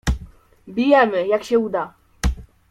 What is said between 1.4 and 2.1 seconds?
się uda."